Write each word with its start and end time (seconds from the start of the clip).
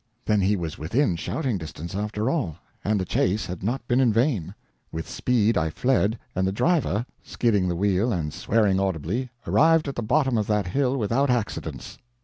Then 0.25 0.41
he 0.41 0.55
was 0.55 0.79
within 0.79 1.15
shouting 1.15 1.59
distance, 1.59 1.93
after 1.93 2.27
all, 2.27 2.55
and 2.83 2.99
the 2.99 3.05
chase 3.05 3.45
had 3.45 3.61
not 3.61 3.87
been 3.87 3.99
in 3.99 4.11
vain. 4.11 4.55
With 4.91 5.07
speed 5.07 5.59
I 5.59 5.69
fled, 5.69 6.17
and 6.33 6.47
the 6.47 6.51
driver, 6.51 7.05
skidding 7.21 7.67
the 7.67 7.75
wheel 7.75 8.11
and 8.11 8.33
swearing 8.33 8.79
audibly, 8.79 9.29
arrived 9.45 9.87
at 9.87 9.93
the 9.95 10.01
bottom 10.01 10.39
of 10.39 10.47
that 10.47 10.65
hill 10.65 10.97
without 10.97 11.29
accidents. 11.29 11.99